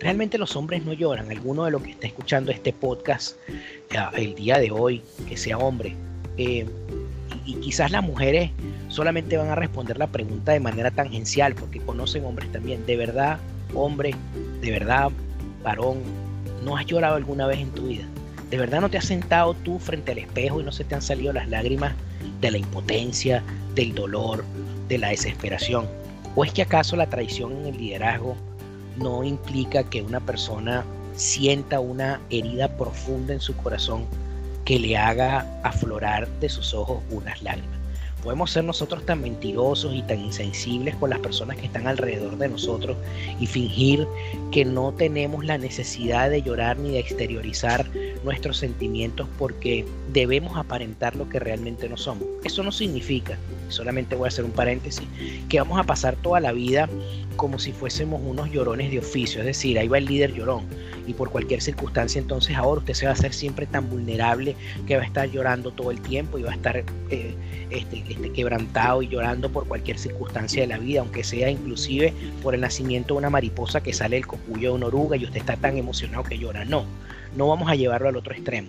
Realmente 0.00 0.36
los 0.36 0.56
hombres 0.56 0.84
no 0.84 0.92
lloran. 0.92 1.30
Alguno 1.30 1.64
de 1.64 1.70
los 1.70 1.82
que 1.82 1.92
está 1.92 2.08
escuchando 2.08 2.50
este 2.50 2.72
podcast 2.72 3.36
eh, 3.48 3.98
el 4.16 4.34
día 4.34 4.58
de 4.58 4.72
hoy, 4.72 5.00
que 5.28 5.36
sea 5.36 5.58
hombre, 5.58 5.94
eh, 6.36 6.66
y, 7.46 7.54
quizás 7.54 7.92
las 7.92 8.02
mujeres 8.02 8.50
solamente 8.88 9.36
van 9.36 9.48
a 9.48 9.54
responder 9.54 9.96
la 9.96 10.08
pregunta 10.08 10.52
de 10.52 10.60
manera 10.60 10.90
tangencial, 10.90 11.54
porque 11.54 11.80
conocen 11.80 12.24
hombres 12.24 12.50
también. 12.50 12.84
De 12.84 12.96
verdad, 12.96 13.38
hombre, 13.74 14.14
de 14.60 14.70
verdad, 14.72 15.10
varón, 15.62 15.98
¿no 16.64 16.76
has 16.76 16.84
llorado 16.86 17.14
alguna 17.14 17.46
vez 17.46 17.60
en 17.60 17.70
tu 17.70 17.86
vida? 17.86 18.04
¿De 18.50 18.58
verdad 18.58 18.80
no 18.80 18.90
te 18.90 18.98
has 18.98 19.06
sentado 19.06 19.54
tú 19.54 19.78
frente 19.78 20.12
al 20.12 20.18
espejo 20.18 20.60
y 20.60 20.64
no 20.64 20.72
se 20.72 20.84
te 20.84 20.94
han 20.96 21.02
salido 21.02 21.32
las 21.32 21.48
lágrimas 21.48 21.94
de 22.40 22.50
la 22.50 22.58
impotencia, 22.58 23.42
del 23.74 23.94
dolor, 23.94 24.44
de 24.88 24.98
la 24.98 25.08
desesperación? 25.08 25.86
¿O 26.36 26.44
es 26.44 26.52
que 26.52 26.62
acaso 26.62 26.96
la 26.96 27.08
traición 27.08 27.52
en 27.52 27.66
el 27.66 27.76
liderazgo 27.76 28.36
no 28.96 29.24
implica 29.24 29.84
que 29.84 30.02
una 30.02 30.20
persona 30.20 30.84
sienta 31.16 31.80
una 31.80 32.20
herida 32.30 32.68
profunda 32.76 33.32
en 33.32 33.40
su 33.40 33.56
corazón 33.56 34.04
que 34.64 34.78
le 34.78 34.96
haga 34.96 35.46
aflorar 35.62 36.28
de 36.40 36.48
sus 36.48 36.74
ojos 36.74 37.02
unas 37.10 37.42
lágrimas. 37.42 37.78
podemos 38.22 38.50
ser 38.50 38.64
nosotros 38.64 39.04
tan 39.04 39.20
mentirosos 39.20 39.94
y 39.94 40.00
tan 40.02 40.18
insensibles 40.18 40.96
con 40.96 41.10
las 41.10 41.18
personas 41.18 41.58
que 41.58 41.66
están 41.66 41.86
alrededor 41.86 42.38
de 42.38 42.48
nosotros 42.48 42.96
y 43.38 43.46
fingir 43.46 44.08
que 44.50 44.64
no 44.64 44.94
tenemos 44.94 45.44
la 45.44 45.58
necesidad 45.58 46.30
de 46.30 46.40
llorar 46.40 46.78
ni 46.78 46.92
de 46.92 47.00
exteriorizar 47.00 47.84
nuestros 48.24 48.56
sentimientos 48.56 49.28
porque 49.38 49.84
debemos 50.12 50.56
aparentar 50.56 51.14
lo 51.16 51.28
que 51.28 51.38
realmente 51.38 51.88
no 51.88 51.96
somos. 51.96 52.26
Eso 52.42 52.62
no 52.62 52.72
significa, 52.72 53.38
solamente 53.68 54.16
voy 54.16 54.26
a 54.26 54.28
hacer 54.28 54.44
un 54.44 54.50
paréntesis, 54.50 55.06
que 55.48 55.58
vamos 55.58 55.78
a 55.78 55.84
pasar 55.84 56.16
toda 56.16 56.40
la 56.40 56.52
vida 56.52 56.88
como 57.36 57.58
si 57.58 57.72
fuésemos 57.72 58.20
unos 58.24 58.50
llorones 58.50 58.90
de 58.90 58.98
oficio, 59.00 59.40
es 59.40 59.46
decir, 59.46 59.78
ahí 59.78 59.88
va 59.88 59.98
el 59.98 60.06
líder 60.06 60.34
llorón 60.34 60.64
y 61.06 61.12
por 61.12 61.30
cualquier 61.30 61.60
circunstancia 61.60 62.18
entonces 62.18 62.56
ahora 62.56 62.78
usted 62.80 62.94
se 62.94 63.06
va 63.06 63.10
a 63.10 63.14
hacer 63.14 63.32
siempre 63.32 63.66
tan 63.66 63.90
vulnerable 63.90 64.56
que 64.86 64.96
va 64.96 65.02
a 65.02 65.06
estar 65.06 65.30
llorando 65.30 65.70
todo 65.70 65.90
el 65.90 66.00
tiempo 66.00 66.38
y 66.38 66.42
va 66.42 66.52
a 66.52 66.54
estar 66.54 66.76
eh, 66.76 67.34
este, 67.70 68.04
este, 68.08 68.32
quebrantado 68.32 69.02
y 69.02 69.08
llorando 69.08 69.50
por 69.50 69.66
cualquier 69.66 69.98
circunstancia 69.98 70.62
de 70.62 70.68
la 70.68 70.78
vida, 70.78 71.00
aunque 71.00 71.24
sea 71.24 71.50
inclusive 71.50 72.12
por 72.42 72.54
el 72.54 72.60
nacimiento 72.60 73.14
de 73.14 73.18
una 73.18 73.30
mariposa 73.30 73.82
que 73.82 73.92
sale 73.92 74.16
del 74.16 74.26
copullo 74.26 74.70
de 74.70 74.76
una 74.76 74.86
oruga 74.86 75.16
y 75.16 75.24
usted 75.24 75.40
está 75.40 75.56
tan 75.56 75.76
emocionado 75.76 76.24
que 76.24 76.38
llora. 76.38 76.64
No, 76.64 76.84
no 77.36 77.48
vamos 77.48 77.70
a 77.70 77.74
llevarlo 77.74 78.08
al 78.08 78.16
otro 78.16 78.32
extremo. 78.32 78.68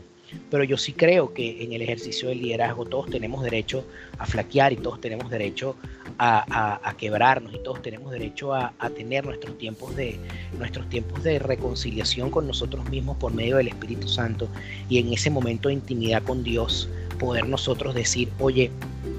Pero 0.49 0.63
yo 0.63 0.77
sí 0.77 0.91
creo 0.91 1.33
que 1.33 1.63
en 1.63 1.73
el 1.73 1.81
ejercicio 1.81 2.29
del 2.29 2.41
liderazgo 2.41 2.85
todos 2.85 3.09
tenemos 3.09 3.43
derecho 3.43 3.85
a 4.17 4.25
flaquear 4.25 4.73
y 4.73 4.77
todos 4.77 4.99
tenemos 4.99 5.29
derecho 5.29 5.75
a, 6.17 6.93
quebrarnos 6.97 7.53
y 7.53 7.59
todos 7.59 7.81
tenemos 7.81 8.11
derecho 8.11 8.53
a, 8.53 8.73
a, 8.79 8.89
tener 8.89 9.25
nuestros 9.25 9.57
tiempos, 9.57 9.95
de, 9.95 10.17
nuestros 10.57 10.89
tiempos 10.89 11.23
de 11.23 11.39
reconciliación 11.39 12.31
con 12.31 12.47
nosotros 12.47 12.89
mismos 12.89 13.17
por 13.17 13.33
medio 13.33 13.57
del 13.57 13.67
Espíritu 13.67 14.07
Santo 14.07 14.47
y 14.89 14.99
en 14.99 15.13
ese 15.13 15.29
momento 15.29 15.69
de 15.69 15.75
intimidad 15.75 16.23
con 16.23 16.43
Dios 16.43 16.89
poder 17.19 17.47
nosotros 17.47 17.95
decir, 17.95 18.29
oye, 18.39 18.71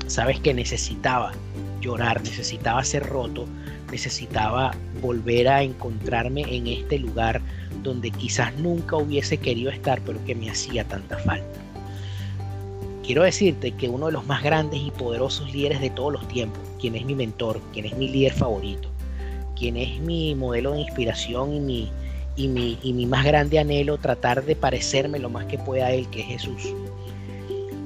sabes 0.07 0.41
que 0.41 0.55
necesitaba 0.55 1.33
llorar, 1.81 2.23
necesitaba 2.23 2.83
ser 2.85 3.05
roto, 3.05 3.47
necesitaba 3.91 4.75
volver 5.01 5.49
a 5.49 5.63
encontrarme 5.63 6.43
en 6.49 6.67
este 6.67 6.99
lugar 6.99 7.41
donde 7.87 8.11
quizás 8.11 8.55
nunca 8.57 8.97
hubiese 8.97 9.39
querido 9.39 9.71
estar, 9.71 10.01
pero 10.03 10.23
que 10.25 10.35
me 10.35 10.51
hacía 10.51 10.85
tanta 10.85 11.17
falta. 11.19 11.61
Quiero 13.03 13.23
decirte 13.23 13.71
que 13.73 13.89
uno 13.89 14.07
de 14.07 14.13
los 14.13 14.27
más 14.27 14.43
grandes 14.43 14.81
y 14.81 14.91
poderosos 14.91 15.53
líderes 15.55 15.81
de 15.81 15.91
todos 15.91 16.13
los 16.13 16.27
tiempos, 16.27 16.61
quien 16.81 16.97
es 16.97 17.05
mi 17.05 17.15
mentor, 17.15 17.61
quien 17.73 17.87
es 17.87 17.97
mi 17.97 18.09
líder 18.09 18.33
favorito, 18.33 18.89
quien 19.57 19.77
es 19.77 20.01
mi 20.01 20.35
modelo 20.35 20.73
de 20.73 20.81
inspiración 20.81 21.55
y 21.55 21.61
mi, 21.61 21.93
y 22.35 22.49
mi, 22.49 22.79
y 22.83 22.93
mi 22.93 23.07
más 23.07 23.25
grande 23.25 23.61
anhelo, 23.61 23.97
tratar 23.99 24.45
de 24.45 24.57
parecerme 24.57 25.21
lo 25.21 25.31
más 25.31 25.47
que 25.47 25.57
pueda 25.57 25.87
a 25.87 25.93
él, 25.93 26.09
que 26.11 26.21
es 26.21 26.27
Jesús. 26.27 26.75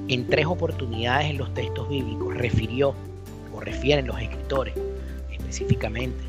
En 0.07 0.27
tres 0.27 0.47
oportunidades 0.47 1.29
en 1.29 1.37
los 1.37 1.53
textos 1.53 1.87
bíblicos 1.87 2.35
refirió, 2.35 2.95
o 3.53 3.59
refieren 3.59 4.07
los 4.07 4.19
escritores 4.19 4.73
específicamente, 5.31 6.23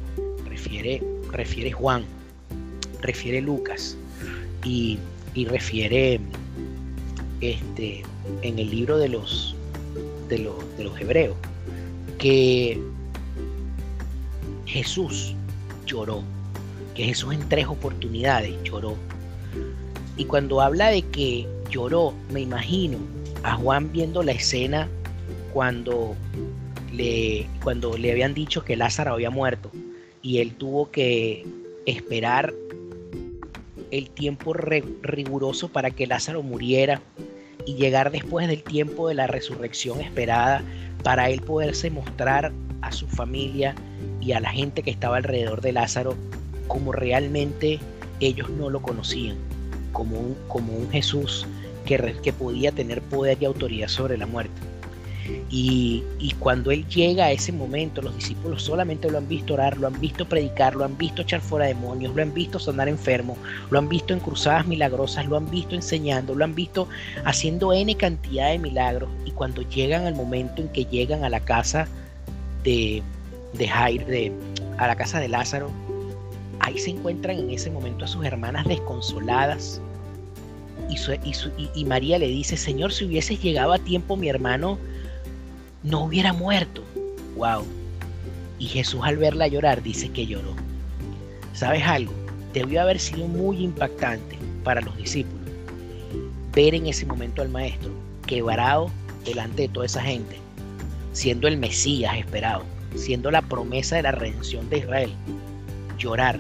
refiere, 0.49 1.03
refiere 1.31 1.73
Juan, 1.73 2.05
refiere 3.03 3.41
Lucas 3.41 3.97
y, 4.65 4.99
refiere 5.47 6.21
este, 7.41 8.03
en 8.43 8.59
el 8.59 8.71
libro 8.71 8.99
de 8.99 9.09
los, 9.09 9.57
de 10.29 10.39
los, 10.39 10.77
de 10.77 10.85
los 10.85 11.01
hebreos 11.01 11.37
que 12.19 12.81
Jesús 14.67 15.35
lloró, 15.87 16.23
que 16.95 17.05
Jesús 17.05 17.35
en 17.35 17.49
tres 17.49 17.67
oportunidades 17.67 18.55
lloró. 18.63 18.97
Y 20.17 20.27
cuando 20.27 20.61
habla 20.61 20.89
de 20.89 21.03
que 21.03 21.49
lloró, 21.71 22.15
me 22.31 22.41
imagino 22.41 22.99
a 23.43 23.57
Juan 23.57 23.91
viendo 23.91 24.23
la 24.23 24.33
escena 24.33 24.89
cuando 25.53 26.15
le, 26.93 27.49
cuando 27.63 27.97
le 27.97 28.13
habían 28.13 28.35
dicho 28.35 28.65
que 28.65 28.77
Lázaro 28.77 29.15
había 29.15 29.31
muerto 29.31 29.71
y 30.23 30.39
él 30.39 30.55
tuvo 30.55 30.91
que 30.91 31.45
esperar 31.87 32.55
el 33.93 34.11
tiempo 34.11 34.55
riguroso 34.55 35.69
para 35.69 35.91
que 35.91 36.07
Lázaro 36.07 36.43
muriera 36.43 37.01
y 37.67 37.75
llegar 37.75 38.11
después 38.11 38.49
del 38.49 38.65
tiempo 38.65 39.07
de 39.07 39.15
la 39.15 39.29
resurrección 39.29 40.01
esperada 40.01 40.63
para 41.05 41.29
él 41.31 41.43
poderse 41.43 41.91
mostrar 41.91 42.53
a 42.81 42.91
su 42.91 43.07
familia 43.07 43.75
y 44.21 44.33
a 44.33 44.41
la 44.41 44.51
gente 44.51 44.83
que 44.83 44.91
estaba 44.91 45.19
alrededor 45.19 45.61
de 45.61 45.73
Lázaro 45.73 46.17
como 46.67 46.93
realmente 46.93 47.79
ellos 48.21 48.49
no 48.49 48.71
lo 48.71 48.81
conocían, 48.83 49.37
como 49.93 50.19
un, 50.19 50.37
como 50.49 50.73
un 50.73 50.91
Jesús 50.91 51.47
que, 51.85 52.17
que 52.23 52.33
podía 52.33 52.73
tener 52.73 53.03
poder 53.03 53.39
y 53.41 53.45
autoridad 53.45 53.89
sobre 53.89 54.17
la 54.17 54.27
muerte. 54.27 54.72
Y, 55.51 56.03
cuando 56.39 56.71
Él 56.71 56.87
llega 56.89 57.27
a 57.27 57.33
ese 57.33 57.53
momento, 57.53 58.03
los 58.03 58.17
discípulos 58.17 58.63
solamente 58.63 59.11
lo 59.11 59.19
han 59.19 59.29
visto 59.29 59.55
orar, 59.55 59.77
lo 59.77 59.87
han 59.87 60.01
visto 60.01 60.29
predicar, 60.29 60.75
lo 60.75 60.85
han 60.85 60.97
visto 60.99 61.23
echar 61.23 61.41
fuera 61.41 61.67
demonios, 61.67 62.15
lo 62.15 62.23
han 62.23 62.35
visto 62.35 62.59
sanar 62.59 62.89
enfermos, 62.89 63.39
lo 63.71 63.79
han 63.79 63.89
visto 63.89 64.13
en 64.13 64.21
cruzadas 64.21 64.67
milagrosas, 64.67 65.27
lo 65.27 65.37
han 65.37 65.49
visto 65.51 65.75
enseñando, 65.75 66.35
lo 66.35 66.45
han 66.45 66.55
visto 66.55 66.89
haciendo 67.25 67.73
N 67.73 67.95
cantidad 67.97 68.51
de 68.51 68.59
milagros. 68.59 69.09
Y 69.25 69.31
cuando 69.33 69.63
llegan 69.63 70.07
al 70.07 70.15
momento 70.15 70.63
en 70.63 70.69
que 70.69 70.85
llegan 70.87 71.25
a 71.25 71.29
la 71.29 71.41
casa 71.41 71.87
de, 72.65 73.03
de 73.53 73.69
Jair, 73.69 74.33
a 74.79 74.87
la 74.87 74.97
casa 74.97 75.21
de 75.21 75.29
Lázaro, 75.29 75.71
ahí 76.61 76.79
se 76.79 76.91
encuentran 76.91 77.39
en 77.39 77.51
ese 77.51 77.71
momento 77.71 78.05
a 78.05 78.09
sus 78.09 78.25
hermanas 78.25 78.67
desconsoladas. 78.67 79.81
Y, 80.89 80.97
y, 81.29 81.71
y 81.75 81.85
María 81.85 82.19
le 82.19 82.29
dice, 82.29 82.57
Señor, 82.57 82.93
si 82.93 83.05
hubieses 83.05 83.41
llegado 83.41 83.73
a 83.73 83.79
tiempo, 83.79 84.17
mi 84.17 84.29
hermano 84.29 84.79
no 85.83 86.05
hubiera 86.05 86.33
muerto. 86.33 86.83
¡Wow! 87.37 87.65
Y 88.59 88.67
Jesús 88.67 89.01
al 89.03 89.17
verla 89.17 89.49
llorar 89.49 89.83
dice 89.83 90.11
que 90.11 90.27
lloró. 90.27 90.55
¿Sabes 91.53 91.83
algo? 91.85 92.13
Debió 92.53 92.83
haber 92.83 92.99
sido 92.99 93.27
muy 93.27 93.63
impactante 93.63 94.39
para 94.63 94.81
los 94.81 94.97
discípulos 94.97 95.43
ver 96.55 96.75
en 96.75 96.87
ese 96.87 97.07
momento 97.07 97.43
al 97.43 97.49
maestro 97.49 97.91
quebrado 98.27 98.91
delante 99.25 99.63
de 99.63 99.69
toda 99.69 99.87
esa 99.87 100.03
gente, 100.03 100.37
siendo 101.13 101.49
el 101.49 101.57
Mesías 101.57 102.17
esperado, 102.17 102.65
siendo 102.95 103.31
la 103.31 103.43
promesa 103.43 103.97
de 103.97 104.03
la 104.03 104.13
redención 104.13 104.69
de 104.69 104.79
Israel, 104.79 105.11
llorar 105.99 106.39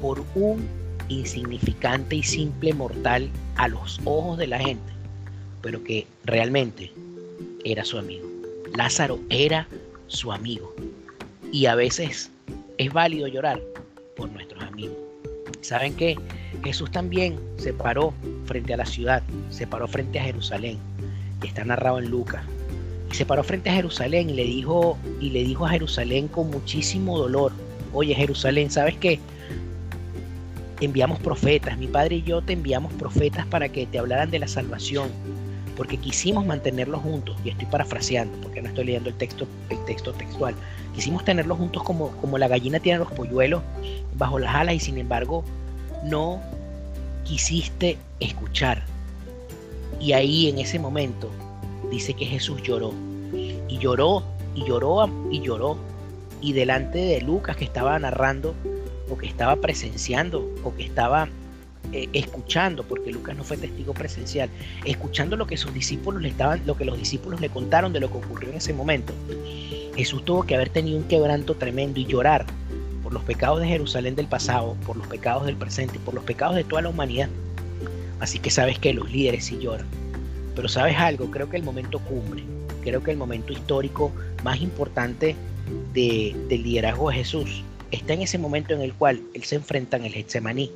por 0.00 0.22
un 0.34 0.66
insignificante 1.08 2.16
y 2.16 2.22
simple 2.22 2.74
mortal 2.74 3.30
a 3.56 3.68
los 3.68 4.00
ojos 4.04 4.38
de 4.38 4.46
la 4.46 4.58
gente, 4.58 4.92
pero 5.62 5.82
que 5.82 6.06
realmente 6.24 6.92
era 7.64 7.84
su 7.84 7.98
amigo. 7.98 8.26
Lázaro 8.76 9.18
era 9.30 9.66
su 10.06 10.32
amigo. 10.32 10.74
Y 11.52 11.66
a 11.66 11.74
veces 11.74 12.30
es 12.78 12.92
válido 12.92 13.26
llorar 13.26 13.60
por 14.16 14.30
nuestros 14.30 14.62
amigos. 14.62 14.96
¿Saben 15.60 15.94
qué? 15.94 16.16
Jesús 16.62 16.90
también 16.90 17.38
se 17.56 17.72
paró 17.72 18.12
frente 18.46 18.74
a 18.74 18.78
la 18.78 18.86
ciudad, 18.86 19.22
se 19.50 19.66
paró 19.66 19.88
frente 19.88 20.18
a 20.18 20.24
Jerusalén, 20.24 20.78
y 21.42 21.46
está 21.46 21.64
narrado 21.64 21.98
en 21.98 22.10
Lucas. 22.10 22.42
Y 23.10 23.14
se 23.14 23.24
paró 23.24 23.42
frente 23.42 23.70
a 23.70 23.74
Jerusalén 23.74 24.30
y 24.30 24.34
le 24.34 24.44
dijo, 24.44 24.98
y 25.20 25.30
le 25.30 25.44
dijo 25.44 25.66
a 25.66 25.70
Jerusalén 25.70 26.28
con 26.28 26.50
muchísimo 26.50 27.18
dolor, 27.18 27.52
oye 27.92 28.14
Jerusalén, 28.14 28.70
¿sabes 28.70 28.96
qué? 28.96 29.18
Enviamos 30.80 31.18
profetas, 31.20 31.76
mi 31.78 31.88
padre 31.88 32.16
y 32.16 32.22
yo 32.22 32.42
te 32.42 32.52
enviamos 32.52 32.92
profetas 32.94 33.46
para 33.46 33.68
que 33.68 33.86
te 33.86 33.98
hablaran 33.98 34.30
de 34.30 34.38
la 34.38 34.48
salvación, 34.48 35.08
porque 35.78 35.96
quisimos 35.96 36.44
mantenerlos 36.44 37.00
juntos, 37.02 37.36
y 37.44 37.50
estoy 37.50 37.66
parafraseando, 37.66 38.36
porque 38.40 38.60
no 38.60 38.68
estoy 38.68 38.86
leyendo 38.86 39.10
el 39.10 39.14
texto, 39.14 39.46
el 39.70 39.78
texto 39.84 40.12
textual, 40.12 40.56
quisimos 40.92 41.24
tenerlos 41.24 41.56
juntos 41.56 41.84
como, 41.84 42.08
como 42.16 42.36
la 42.36 42.48
gallina 42.48 42.80
tiene 42.80 42.98
los 42.98 43.12
polluelos 43.12 43.62
bajo 44.16 44.40
las 44.40 44.56
alas 44.56 44.74
y 44.74 44.80
sin 44.80 44.98
embargo 44.98 45.44
no 46.02 46.42
quisiste 47.22 47.96
escuchar. 48.18 48.82
Y 50.00 50.14
ahí 50.14 50.48
en 50.48 50.58
ese 50.58 50.80
momento 50.80 51.30
dice 51.92 52.12
que 52.12 52.26
Jesús 52.26 52.60
lloró, 52.64 52.92
y 53.32 53.78
lloró, 53.78 54.24
y 54.56 54.64
lloró, 54.66 55.08
y 55.30 55.40
lloró, 55.42 55.78
y 56.40 56.54
delante 56.54 56.98
de 56.98 57.20
Lucas 57.20 57.56
que 57.56 57.64
estaba 57.64 57.96
narrando, 58.00 58.52
o 59.08 59.16
que 59.16 59.28
estaba 59.28 59.54
presenciando, 59.54 60.44
o 60.64 60.74
que 60.74 60.82
estaba 60.82 61.28
eh, 61.92 62.08
escuchando, 62.12 62.82
porque 62.82 63.10
Lucas 63.12 63.36
no 63.36 63.44
fue 63.44 63.56
testigo 63.56 63.94
presencial, 63.94 64.50
escuchando 64.84 65.36
lo 65.36 65.46
que 65.46 65.56
sus 65.56 65.72
discípulos 65.72 66.20
le 66.20 66.28
estaban, 66.28 66.62
lo 66.66 66.76
que 66.76 66.84
los 66.84 66.98
discípulos 66.98 67.40
le 67.40 67.48
contaron 67.48 67.92
de 67.92 68.00
lo 68.00 68.10
que 68.10 68.18
ocurrió 68.18 68.50
en 68.50 68.56
ese 68.56 68.74
momento. 68.74 69.12
Jesús 69.96 70.24
tuvo 70.24 70.44
que 70.44 70.54
haber 70.54 70.68
tenido 70.68 70.98
un 70.98 71.04
quebranto 71.04 71.54
tremendo 71.54 71.98
y 71.98 72.04
llorar 72.04 72.46
por 73.02 73.12
los 73.12 73.24
pecados 73.24 73.60
de 73.60 73.68
Jerusalén 73.68 74.16
del 74.16 74.26
pasado, 74.26 74.76
por 74.86 74.96
los 74.96 75.06
pecados 75.06 75.46
del 75.46 75.56
presente, 75.56 75.96
y 75.96 75.98
por 75.98 76.14
los 76.14 76.24
pecados 76.24 76.56
de 76.56 76.64
toda 76.64 76.82
la 76.82 76.90
humanidad. 76.90 77.30
Así 78.20 78.38
que 78.38 78.50
sabes 78.50 78.78
que 78.78 78.92
los 78.92 79.10
líderes 79.10 79.46
sí 79.46 79.58
lloran. 79.58 79.86
Pero 80.54 80.68
sabes 80.68 80.96
algo, 80.98 81.30
creo 81.30 81.48
que 81.48 81.56
el 81.56 81.62
momento 81.62 82.00
cumbre, 82.00 82.42
creo 82.82 83.02
que 83.02 83.12
el 83.12 83.16
momento 83.16 83.52
histórico 83.52 84.12
más 84.44 84.60
importante 84.60 85.36
de, 85.94 86.36
del 86.48 86.62
liderazgo 86.64 87.08
de 87.10 87.16
Jesús 87.16 87.62
está 87.90 88.12
en 88.12 88.22
ese 88.22 88.36
momento 88.36 88.74
en 88.74 88.82
el 88.82 88.92
cual 88.92 89.22
él 89.32 89.44
se 89.44 89.56
enfrenta 89.56 89.96
en 89.96 90.04
el 90.04 90.12
Getsemaní 90.12 90.70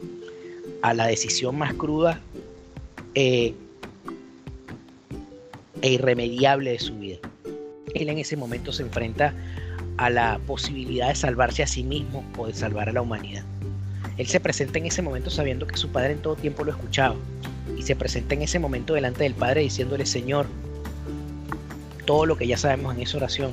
a 0.83 0.95
la 0.95 1.07
decisión 1.07 1.57
más 1.57 1.75
cruda 1.75 2.21
eh, 3.15 3.55
e 5.81 5.93
irremediable 5.93 6.73
de 6.73 6.79
su 6.79 6.99
vida. 6.99 7.19
él 7.95 8.09
en 8.09 8.19
ese 8.19 8.37
momento 8.37 8.73
se 8.73 8.83
enfrenta 8.83 9.35
a 9.97 10.11
la 10.11 10.41
posibilidad 10.47 11.09
de 11.09 11.15
salvarse 11.15 11.63
a 11.63 11.67
sí 11.67 11.83
mismo 11.83 12.25
o 12.39 12.47
de 12.47 12.55
salvar 12.55 12.89
a 12.89 12.93
la 12.93 13.03
humanidad. 13.03 13.45
Él 14.17 14.27
se 14.27 14.41
presenta 14.41 14.79
en 14.79 14.87
ese 14.87 15.03
momento 15.03 15.31
sabiendo 15.31 15.67
que 15.67 15.77
su 15.77 15.89
padre 15.89 16.13
en 16.13 16.23
todo 16.23 16.37
tiempo 16.37 16.65
lo 16.65 16.73
escuchaba 16.73 17.17
y 17.77 17.83
se 17.83 17.97
presenta 17.97 18.35
en 18.35 18.43
ese 18.43 18.59
momento 18.59 18.95
delante 18.95 19.25
del 19.25 19.35
Padre 19.35 19.63
diciéndole, 19.63 20.07
Señor, 20.07 20.47
todo 22.05 22.27
lo 22.27 22.37
que 22.37 22.47
ya 22.47 22.57
sabemos 22.57 22.95
en 22.95 23.03
esa 23.03 23.17
oración, 23.17 23.53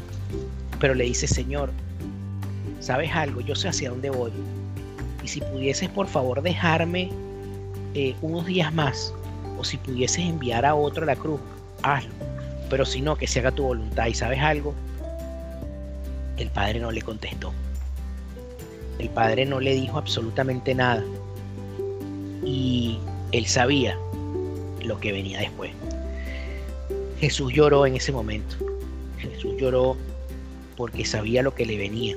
pero 0.80 0.94
le 0.94 1.06
dice, 1.06 1.28
Señor, 1.28 1.72
¿sabes 2.80 3.12
algo? 3.14 3.42
Yo 3.42 3.56
sé 3.56 3.70
hacia 3.70 3.90
dónde 3.90 4.10
voy. 4.10 4.32
Y 5.24 5.28
si 5.28 5.42
pudieses 5.42 5.90
por 5.90 6.08
favor 6.08 6.42
dejarme 6.42 7.10
eh, 7.94 8.16
unos 8.22 8.46
días 8.46 8.74
más, 8.74 9.14
o 9.58 9.64
si 9.64 9.78
pudieses 9.78 10.20
enviar 10.20 10.66
a 10.66 10.76
otro 10.76 11.04
a 11.04 11.06
la 11.08 11.16
cruz, 11.16 11.40
hazlo. 11.84 12.12
Pero 12.70 12.86
si 12.86 13.02
no, 13.02 13.16
que 13.16 13.28
se 13.28 13.40
haga 13.40 13.52
tu 13.52 13.64
voluntad. 13.64 14.06
¿Y 14.08 14.14
sabes 14.14 14.40
algo? 14.40 14.74
El 16.38 16.50
Padre 16.50 16.80
no 16.80 16.92
le 16.92 17.02
contestó. 17.02 17.52
El 19.00 19.10
Padre 19.10 19.46
no 19.46 19.60
le 19.60 19.74
dijo 19.74 19.98
absolutamente 19.98 20.76
nada. 20.76 21.04
Y 22.46 23.00
él 23.32 23.46
sabía 23.46 23.98
lo 24.82 25.00
que 25.00 25.12
venía 25.12 25.40
después. 25.40 25.72
Jesús 27.20 27.52
lloró 27.54 27.86
en 27.86 27.96
ese 27.96 28.12
momento. 28.12 28.56
Jesús 29.18 29.56
lloró 29.58 29.98
porque 30.78 31.06
sabía 31.06 31.44
lo 31.44 31.54
que 31.54 31.66
le 31.66 31.78
venía. 31.78 32.16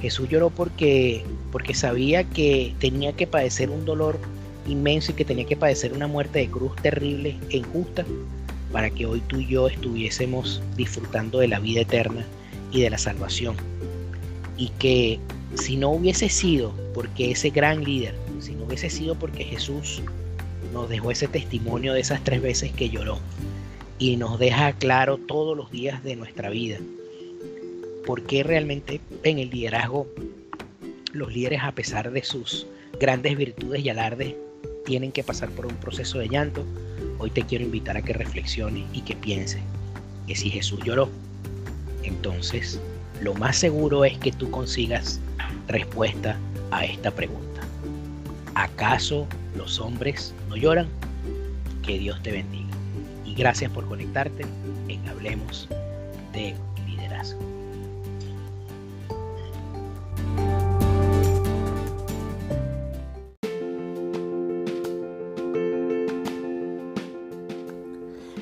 Jesús 0.00 0.28
lloró 0.28 0.50
porque, 0.50 1.24
porque 1.52 1.74
sabía 1.74 2.24
que 2.24 2.74
tenía 2.78 3.12
que 3.12 3.26
padecer 3.26 3.70
un 3.70 3.84
dolor 3.84 4.18
inmenso 4.66 5.12
y 5.12 5.14
que 5.14 5.24
tenía 5.24 5.44
que 5.44 5.56
padecer 5.56 5.92
una 5.92 6.06
muerte 6.06 6.38
de 6.38 6.48
cruz 6.48 6.74
terrible 6.76 7.36
e 7.50 7.58
injusta 7.58 8.04
para 8.72 8.88
que 8.90 9.06
hoy 9.06 9.20
tú 9.26 9.40
y 9.40 9.46
yo 9.46 9.68
estuviésemos 9.68 10.62
disfrutando 10.76 11.40
de 11.40 11.48
la 11.48 11.58
vida 11.58 11.82
eterna 11.82 12.24
y 12.72 12.82
de 12.82 12.90
la 12.90 12.98
salvación. 12.98 13.56
Y 14.56 14.68
que 14.78 15.18
si 15.54 15.76
no 15.76 15.90
hubiese 15.90 16.28
sido 16.28 16.72
porque 16.94 17.32
ese 17.32 17.50
gran 17.50 17.84
líder, 17.84 18.14
si 18.40 18.52
no 18.52 18.64
hubiese 18.64 18.90
sido 18.90 19.16
porque 19.16 19.44
Jesús 19.44 20.02
nos 20.72 20.88
dejó 20.88 21.10
ese 21.10 21.28
testimonio 21.28 21.92
de 21.92 22.00
esas 22.00 22.22
tres 22.22 22.40
veces 22.40 22.72
que 22.72 22.88
lloró 22.88 23.18
y 23.98 24.16
nos 24.16 24.38
deja 24.38 24.72
claro 24.72 25.18
todos 25.18 25.56
los 25.56 25.70
días 25.70 26.02
de 26.04 26.16
nuestra 26.16 26.48
vida 26.48 26.78
por 28.10 28.24
qué 28.24 28.42
realmente 28.42 29.00
en 29.22 29.38
el 29.38 29.50
liderazgo 29.50 30.08
los 31.12 31.32
líderes 31.32 31.60
a 31.62 31.70
pesar 31.70 32.10
de 32.10 32.24
sus 32.24 32.66
grandes 32.98 33.36
virtudes 33.36 33.84
y 33.84 33.88
alardes 33.88 34.34
tienen 34.84 35.12
que 35.12 35.22
pasar 35.22 35.48
por 35.50 35.64
un 35.64 35.76
proceso 35.76 36.18
de 36.18 36.28
llanto, 36.28 36.64
hoy 37.18 37.30
te 37.30 37.42
quiero 37.44 37.66
invitar 37.66 37.96
a 37.96 38.02
que 38.02 38.12
reflexiones 38.12 38.84
y 38.92 39.02
que 39.02 39.14
pienses 39.14 39.62
que 40.26 40.34
si 40.34 40.50
Jesús 40.50 40.80
lloró, 40.82 41.08
entonces 42.02 42.80
lo 43.20 43.32
más 43.34 43.56
seguro 43.56 44.04
es 44.04 44.18
que 44.18 44.32
tú 44.32 44.50
consigas 44.50 45.20
respuesta 45.68 46.36
a 46.72 46.84
esta 46.84 47.12
pregunta. 47.12 47.60
¿Acaso 48.56 49.28
los 49.56 49.78
hombres 49.78 50.34
no 50.48 50.56
lloran? 50.56 50.88
Que 51.86 51.96
Dios 51.96 52.20
te 52.24 52.32
bendiga. 52.32 52.74
Y 53.24 53.34
gracias 53.34 53.70
por 53.70 53.86
conectarte 53.86 54.44
en 54.88 55.08
Hablemos 55.08 55.68
de 56.32 56.56
Liderazgo. 56.88 57.59